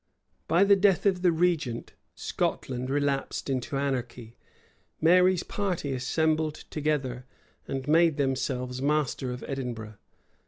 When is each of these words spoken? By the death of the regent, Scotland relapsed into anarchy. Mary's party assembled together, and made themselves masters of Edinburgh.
By 0.47 0.63
the 0.63 0.75
death 0.75 1.05
of 1.05 1.21
the 1.21 1.31
regent, 1.31 1.93
Scotland 2.15 2.89
relapsed 2.89 3.51
into 3.51 3.77
anarchy. 3.77 4.35
Mary's 4.99 5.43
party 5.43 5.93
assembled 5.93 6.55
together, 6.71 7.27
and 7.67 7.87
made 7.87 8.17
themselves 8.17 8.81
masters 8.81 9.29
of 9.29 9.43
Edinburgh. 9.47 9.97